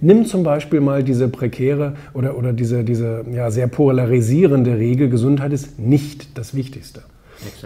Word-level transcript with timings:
nimm 0.00 0.26
zum 0.26 0.42
Beispiel 0.42 0.80
mal 0.80 1.02
diese 1.02 1.28
prekäre 1.28 1.94
oder, 2.14 2.36
oder 2.36 2.52
diese, 2.52 2.84
diese 2.84 3.24
ja, 3.32 3.50
sehr 3.50 3.66
polarisierende 3.66 4.76
Regel, 4.78 5.08
Gesundheit 5.08 5.52
ist 5.52 5.78
nicht 5.78 6.38
das 6.38 6.54
Wichtigste. 6.54 7.02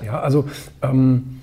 Ja, 0.05 0.21
also 0.21 0.45
ähm, 0.83 1.41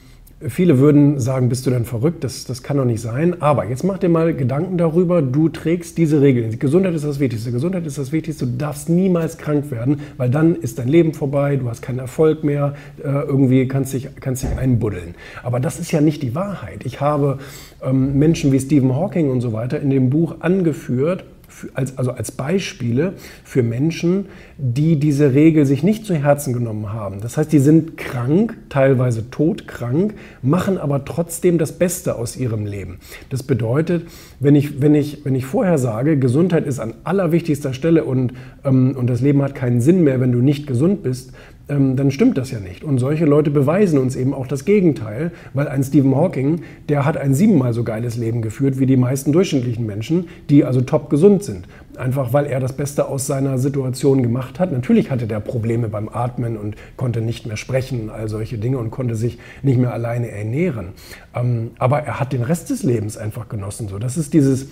Viele 0.47 0.79
würden 0.79 1.19
sagen, 1.19 1.49
bist 1.49 1.67
du 1.67 1.69
denn 1.69 1.85
verrückt? 1.85 2.23
Das, 2.23 2.45
das 2.45 2.63
kann 2.63 2.77
doch 2.77 2.85
nicht 2.85 3.01
sein. 3.01 3.41
Aber 3.41 3.65
jetzt 3.65 3.83
mach 3.83 3.99
dir 3.99 4.09
mal 4.09 4.33
Gedanken 4.33 4.77
darüber, 4.77 5.21
du 5.21 5.49
trägst 5.49 5.99
diese 5.99 6.19
Regeln. 6.21 6.57
Gesundheit 6.57 6.95
ist 6.95 7.05
das 7.05 7.19
Wichtigste. 7.19 7.51
Gesundheit 7.51 7.85
ist 7.85 7.99
das 7.99 8.11
Wichtigste. 8.11 8.47
Du 8.47 8.57
darfst 8.57 8.89
niemals 8.89 9.37
krank 9.37 9.69
werden, 9.69 9.99
weil 10.17 10.31
dann 10.31 10.55
ist 10.55 10.79
dein 10.79 10.87
Leben 10.87 11.13
vorbei, 11.13 11.57
du 11.57 11.69
hast 11.69 11.83
keinen 11.83 11.99
Erfolg 11.99 12.43
mehr, 12.43 12.73
äh, 13.03 13.07
irgendwie 13.07 13.67
kannst 13.67 13.93
dich, 13.93 14.07
kannst 14.19 14.41
dich 14.41 14.57
einbuddeln. 14.57 15.13
Aber 15.43 15.59
das 15.59 15.79
ist 15.79 15.91
ja 15.91 16.01
nicht 16.01 16.23
die 16.23 16.33
Wahrheit. 16.33 16.85
Ich 16.85 17.01
habe 17.01 17.37
ähm, 17.83 18.17
Menschen 18.17 18.51
wie 18.51 18.59
Stephen 18.59 18.95
Hawking 18.95 19.29
und 19.29 19.41
so 19.41 19.53
weiter 19.53 19.79
in 19.79 19.91
dem 19.91 20.09
Buch 20.09 20.37
angeführt, 20.39 21.23
als, 21.73 21.97
also 21.97 22.11
als 22.11 22.31
Beispiele 22.31 23.13
für 23.43 23.63
Menschen, 23.63 24.27
die 24.57 24.97
diese 24.97 25.33
Regel 25.33 25.65
sich 25.65 25.83
nicht 25.83 26.05
zu 26.05 26.15
Herzen 26.15 26.53
genommen 26.53 26.91
haben. 26.93 27.21
Das 27.21 27.37
heißt, 27.37 27.51
die 27.51 27.59
sind 27.59 27.97
krank, 27.97 28.57
teilweise 28.69 29.29
todkrank, 29.29 30.13
machen 30.41 30.77
aber 30.77 31.05
trotzdem 31.05 31.57
das 31.57 31.73
Beste 31.73 32.15
aus 32.15 32.35
ihrem 32.35 32.65
Leben. 32.65 32.99
Das 33.29 33.43
bedeutet, 33.43 34.05
wenn 34.39 34.55
ich, 34.55 34.81
wenn 34.81 34.95
ich, 34.95 35.25
wenn 35.25 35.35
ich 35.35 35.45
vorher 35.45 35.77
sage, 35.77 36.17
Gesundheit 36.17 36.65
ist 36.65 36.79
an 36.79 36.93
allerwichtigster 37.03 37.73
Stelle 37.73 38.03
und, 38.03 38.33
ähm, 38.63 38.95
und 38.97 39.07
das 39.07 39.21
Leben 39.21 39.41
hat 39.41 39.55
keinen 39.55 39.81
Sinn 39.81 40.03
mehr, 40.03 40.19
wenn 40.19 40.31
du 40.31 40.39
nicht 40.39 40.67
gesund 40.67 41.03
bist, 41.03 41.31
ähm, 41.71 41.95
dann 41.95 42.11
stimmt 42.11 42.37
das 42.37 42.51
ja 42.51 42.59
nicht. 42.59 42.83
Und 42.83 42.99
solche 42.99 43.25
Leute 43.25 43.49
beweisen 43.49 43.97
uns 43.97 44.15
eben 44.15 44.33
auch 44.33 44.45
das 44.45 44.65
Gegenteil, 44.65 45.31
weil 45.53 45.67
ein 45.69 45.83
Stephen 45.83 46.15
Hawking, 46.15 46.61
der 46.89 47.05
hat 47.05 47.15
ein 47.17 47.33
siebenmal 47.33 47.73
so 47.73 47.83
geiles 47.83 48.17
Leben 48.17 48.41
geführt 48.41 48.77
wie 48.77 48.85
die 48.85 48.97
meisten 48.97 49.31
durchschnittlichen 49.31 49.85
Menschen, 49.85 50.27
die 50.49 50.65
also 50.65 50.81
top 50.81 51.09
gesund 51.09 51.43
sind. 51.43 51.67
Einfach 51.97 52.33
weil 52.33 52.45
er 52.45 52.59
das 52.59 52.73
Beste 52.73 53.07
aus 53.07 53.25
seiner 53.25 53.57
Situation 53.57 54.21
gemacht 54.21 54.59
hat. 54.59 54.71
Natürlich 54.71 55.11
hatte 55.11 55.27
der 55.27 55.39
Probleme 55.39 55.87
beim 55.87 56.09
Atmen 56.09 56.57
und 56.57 56.75
konnte 56.97 57.21
nicht 57.21 57.47
mehr 57.47 57.57
sprechen, 57.57 58.09
all 58.09 58.27
solche 58.27 58.57
Dinge 58.57 58.77
und 58.77 58.91
konnte 58.91 59.15
sich 59.15 59.39
nicht 59.63 59.79
mehr 59.79 59.93
alleine 59.93 60.29
ernähren. 60.29 60.89
Ähm, 61.33 61.71
aber 61.79 61.99
er 61.99 62.19
hat 62.19 62.33
den 62.33 62.43
Rest 62.43 62.69
des 62.69 62.83
Lebens 62.83 63.17
einfach 63.17 63.47
genossen. 63.47 63.87
Das 63.99 64.17
ist 64.17 64.33
dieses 64.33 64.67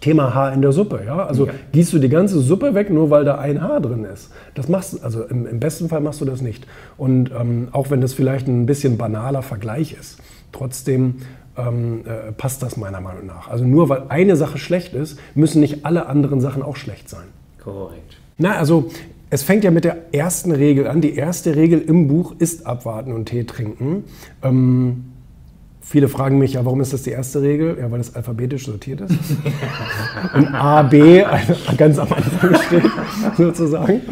Thema 0.00 0.34
Haar 0.34 0.52
in 0.52 0.62
der 0.62 0.72
Suppe. 0.72 1.02
Ja? 1.06 1.26
Also 1.26 1.46
ja. 1.46 1.52
gießt 1.72 1.92
du 1.92 1.98
die 1.98 2.08
ganze 2.08 2.40
Suppe 2.40 2.74
weg, 2.74 2.90
nur 2.90 3.10
weil 3.10 3.24
da 3.24 3.38
ein 3.38 3.60
Haar 3.60 3.80
drin 3.80 4.04
ist. 4.04 4.30
Das 4.54 4.68
machst 4.68 4.94
du, 4.94 4.98
also 5.02 5.24
im, 5.24 5.46
im 5.46 5.60
besten 5.60 5.88
Fall 5.88 6.00
machst 6.00 6.20
du 6.20 6.24
das 6.24 6.40
nicht. 6.40 6.66
Und 6.96 7.30
ähm, 7.30 7.68
auch 7.72 7.90
wenn 7.90 8.00
das 8.00 8.12
vielleicht 8.12 8.46
ein 8.48 8.66
bisschen 8.66 8.96
banaler 8.98 9.42
Vergleich 9.42 9.96
ist, 9.98 10.18
trotzdem 10.52 11.16
ähm, 11.56 12.02
äh, 12.06 12.32
passt 12.32 12.62
das 12.62 12.76
meiner 12.76 13.00
Meinung 13.00 13.26
nach. 13.26 13.48
Also 13.48 13.64
nur 13.64 13.88
weil 13.88 14.04
eine 14.08 14.36
Sache 14.36 14.58
schlecht 14.58 14.94
ist, 14.94 15.18
müssen 15.34 15.60
nicht 15.60 15.84
alle 15.84 16.06
anderen 16.06 16.40
Sachen 16.40 16.62
auch 16.62 16.76
schlecht 16.76 17.08
sein. 17.08 17.26
Korrekt. 17.62 18.18
Na, 18.38 18.56
also 18.56 18.90
es 19.28 19.42
fängt 19.42 19.64
ja 19.64 19.70
mit 19.70 19.84
der 19.84 20.12
ersten 20.12 20.50
Regel 20.50 20.88
an. 20.88 21.00
Die 21.00 21.14
erste 21.14 21.54
Regel 21.54 21.80
im 21.80 22.08
Buch 22.08 22.34
ist 22.38 22.66
abwarten 22.66 23.12
und 23.12 23.26
Tee 23.26 23.44
trinken. 23.44 24.04
Ähm, 24.42 25.09
Viele 25.82 26.08
fragen 26.08 26.38
mich 26.38 26.52
ja, 26.52 26.64
warum 26.64 26.80
ist 26.80 26.92
das 26.92 27.02
die 27.02 27.10
erste 27.10 27.42
Regel? 27.42 27.78
Ja, 27.80 27.90
weil 27.90 28.00
es 28.00 28.14
alphabetisch 28.14 28.66
sortiert 28.66 29.00
ist. 29.00 29.14
Und 30.34 30.46
A, 30.54 30.82
B 30.82 31.24
ganz 31.76 31.98
am 31.98 32.12
Anfang 32.12 32.54
steht, 32.66 32.84
sozusagen. 33.36 34.02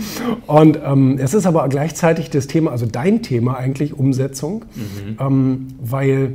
Und 0.46 0.78
ähm, 0.84 1.18
es 1.18 1.34
ist 1.34 1.46
aber 1.46 1.68
gleichzeitig 1.68 2.30
das 2.30 2.46
Thema, 2.46 2.72
also 2.72 2.86
dein 2.86 3.22
Thema 3.22 3.56
eigentlich, 3.56 3.94
Umsetzung. 3.94 4.64
Mhm. 4.74 5.16
Ähm, 5.20 5.66
weil 5.80 6.32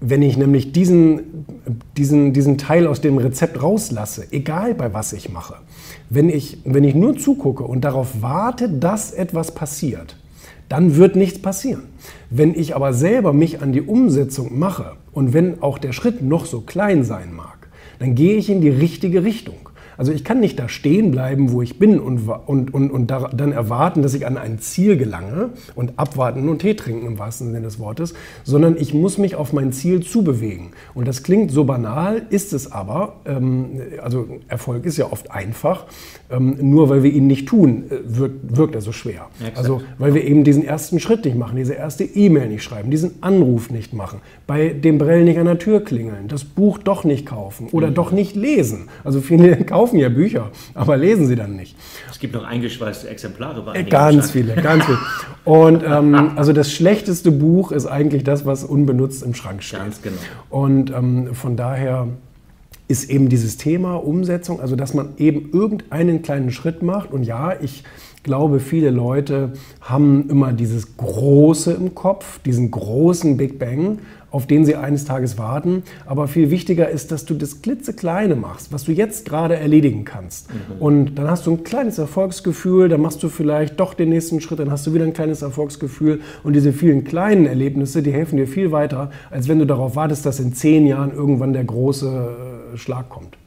wenn 0.00 0.22
ich 0.22 0.36
nämlich 0.36 0.72
diesen, 0.72 1.44
diesen, 1.96 2.32
diesen 2.32 2.56
Teil 2.56 2.86
aus 2.86 3.00
dem 3.00 3.18
Rezept 3.18 3.62
rauslasse, 3.62 4.28
egal 4.30 4.74
bei 4.74 4.94
was 4.94 5.12
ich 5.12 5.28
mache, 5.30 5.56
wenn 6.08 6.28
ich, 6.28 6.58
wenn 6.64 6.84
ich 6.84 6.94
nur 6.94 7.18
zugucke 7.18 7.64
und 7.64 7.82
darauf 7.82 8.22
warte, 8.22 8.68
dass 8.68 9.10
etwas 9.10 9.54
passiert, 9.54 10.16
dann 10.68 10.96
wird 10.96 11.16
nichts 11.16 11.40
passieren. 11.40 11.84
Wenn 12.30 12.54
ich 12.54 12.74
aber 12.76 12.92
selber 12.92 13.32
mich 13.32 13.62
an 13.62 13.72
die 13.72 13.82
Umsetzung 13.82 14.58
mache 14.58 14.96
und 15.12 15.32
wenn 15.32 15.62
auch 15.62 15.78
der 15.78 15.92
Schritt 15.92 16.22
noch 16.22 16.46
so 16.46 16.60
klein 16.60 17.04
sein 17.04 17.34
mag, 17.34 17.68
dann 17.98 18.14
gehe 18.14 18.36
ich 18.36 18.50
in 18.50 18.60
die 18.60 18.68
richtige 18.68 19.24
Richtung. 19.24 19.67
Also 19.98 20.12
ich 20.12 20.24
kann 20.24 20.38
nicht 20.38 20.58
da 20.58 20.68
stehen 20.68 21.10
bleiben, 21.10 21.50
wo 21.50 21.60
ich 21.60 21.78
bin 21.78 21.98
und, 21.98 22.28
und, 22.28 22.72
und, 22.72 22.90
und 22.90 23.10
dann 23.10 23.52
erwarten, 23.52 24.00
dass 24.02 24.14
ich 24.14 24.26
an 24.26 24.38
ein 24.38 24.60
Ziel 24.60 24.96
gelange 24.96 25.50
und 25.74 25.98
abwarten 25.98 26.48
und 26.48 26.60
Tee 26.60 26.74
trinken 26.74 27.04
im 27.04 27.18
wahrsten 27.18 27.48
Sinne 27.48 27.60
des 27.62 27.80
Wortes, 27.80 28.14
sondern 28.44 28.76
ich 28.78 28.94
muss 28.94 29.18
mich 29.18 29.34
auf 29.34 29.52
mein 29.52 29.72
Ziel 29.72 30.00
zubewegen. 30.00 30.68
Und 30.94 31.08
das 31.08 31.24
klingt 31.24 31.50
so 31.50 31.64
banal, 31.64 32.22
ist 32.30 32.52
es 32.52 32.70
aber. 32.70 33.16
Ähm, 33.26 33.80
also 34.00 34.28
Erfolg 34.46 34.86
ist 34.86 34.98
ja 34.98 35.10
oft 35.10 35.32
einfach. 35.32 35.86
Ähm, 36.30 36.56
nur 36.60 36.90
weil 36.90 37.02
wir 37.02 37.10
ihn 37.10 37.26
nicht 37.26 37.48
tun, 37.48 37.84
äh, 37.90 37.96
wirkt, 38.04 38.56
wirkt 38.56 38.74
er 38.74 38.82
so 38.82 38.92
schwer. 38.92 39.28
Exakt. 39.40 39.58
Also 39.58 39.80
weil 39.98 40.14
wir 40.14 40.24
eben 40.24 40.44
diesen 40.44 40.62
ersten 40.62 41.00
Schritt 41.00 41.24
nicht 41.24 41.36
machen, 41.36 41.56
diese 41.56 41.72
erste 41.72 42.04
E-Mail 42.04 42.48
nicht 42.48 42.62
schreiben, 42.62 42.90
diesen 42.90 43.22
Anruf 43.22 43.70
nicht 43.70 43.94
machen, 43.94 44.20
bei 44.46 44.68
dem 44.68 44.98
Brell 44.98 45.24
nicht 45.24 45.38
an 45.38 45.46
der 45.46 45.58
Tür 45.58 45.82
klingeln, 45.82 46.28
das 46.28 46.44
Buch 46.44 46.78
doch 46.78 47.04
nicht 47.04 47.24
kaufen 47.24 47.68
oder 47.72 47.88
mhm. 47.88 47.94
doch 47.94 48.12
nicht 48.12 48.36
lesen. 48.36 48.88
Also 49.04 49.20
viele 49.20 49.56
kaufen 49.64 49.87
kaufen 49.88 49.98
ja 49.98 50.08
Bücher, 50.08 50.50
aber 50.74 50.96
lesen 50.96 51.26
sie 51.26 51.36
dann 51.36 51.56
nicht. 51.56 51.76
Es 52.10 52.18
gibt 52.18 52.34
noch 52.34 52.44
eingeschweißte 52.44 53.08
Exemplare 53.08 53.62
bei 53.62 53.82
Ganz 53.82 54.30
viele, 54.30 54.54
ganz 54.54 54.84
viele. 54.84 54.98
Und 55.44 55.82
ähm, 55.86 56.32
also 56.36 56.52
das 56.52 56.72
schlechteste 56.72 57.30
Buch 57.32 57.72
ist 57.72 57.86
eigentlich 57.86 58.24
das, 58.24 58.44
was 58.44 58.64
unbenutzt 58.64 59.22
im 59.22 59.34
Schrank 59.34 59.62
steht. 59.62 59.80
Ganz 59.80 60.02
genau. 60.02 60.16
Und 60.50 60.90
ähm, 60.90 61.34
von 61.34 61.56
daher 61.56 62.08
ist 62.88 63.10
eben 63.10 63.28
dieses 63.28 63.58
Thema 63.58 63.94
Umsetzung, 63.96 64.60
also 64.60 64.74
dass 64.74 64.94
man 64.94 65.10
eben 65.18 65.50
irgendeinen 65.52 66.22
kleinen 66.22 66.50
Schritt 66.50 66.82
macht. 66.82 67.12
Und 67.12 67.22
ja, 67.22 67.54
ich 67.60 67.84
glaube, 68.22 68.60
viele 68.60 68.90
Leute 68.90 69.52
haben 69.80 70.28
immer 70.28 70.52
dieses 70.52 70.96
Große 70.96 71.72
im 71.72 71.94
Kopf, 71.94 72.40
diesen 72.40 72.70
großen 72.70 73.36
Big 73.36 73.58
Bang 73.58 73.98
auf 74.30 74.46
den 74.46 74.64
sie 74.64 74.76
eines 74.76 75.04
Tages 75.04 75.38
warten. 75.38 75.82
Aber 76.06 76.28
viel 76.28 76.50
wichtiger 76.50 76.88
ist, 76.88 77.12
dass 77.12 77.24
du 77.24 77.34
das 77.34 77.62
klitzekleine 77.62 78.36
machst, 78.36 78.72
was 78.72 78.84
du 78.84 78.92
jetzt 78.92 79.24
gerade 79.24 79.56
erledigen 79.56 80.04
kannst. 80.04 80.48
Mhm. 80.52 80.82
Und 80.82 81.14
dann 81.16 81.30
hast 81.30 81.46
du 81.46 81.52
ein 81.52 81.64
kleines 81.64 81.98
Erfolgsgefühl, 81.98 82.88
dann 82.88 83.00
machst 83.00 83.22
du 83.22 83.28
vielleicht 83.28 83.80
doch 83.80 83.94
den 83.94 84.10
nächsten 84.10 84.40
Schritt, 84.40 84.58
dann 84.58 84.70
hast 84.70 84.86
du 84.86 84.94
wieder 84.94 85.04
ein 85.04 85.12
kleines 85.12 85.42
Erfolgsgefühl. 85.42 86.20
Und 86.42 86.54
diese 86.54 86.72
vielen 86.72 87.04
kleinen 87.04 87.46
Erlebnisse, 87.46 88.02
die 88.02 88.12
helfen 88.12 88.36
dir 88.36 88.46
viel 88.46 88.70
weiter, 88.70 89.10
als 89.30 89.48
wenn 89.48 89.58
du 89.58 89.66
darauf 89.66 89.96
wartest, 89.96 90.26
dass 90.26 90.40
in 90.40 90.52
zehn 90.52 90.86
Jahren 90.86 91.12
irgendwann 91.12 91.52
der 91.52 91.64
große 91.64 92.06
äh, 92.08 92.57
Schlag 92.76 93.08
kommt. 93.08 93.38